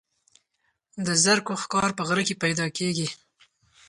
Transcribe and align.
د 1.05 1.07
زرکو 1.23 1.53
ښکار 1.61 1.89
په 1.97 2.03
غره 2.07 2.23
کې 2.27 2.41
پیدا 2.43 2.65
کیږي. 2.77 3.07